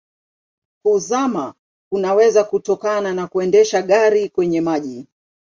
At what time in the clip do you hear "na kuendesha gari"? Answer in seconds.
3.13-4.29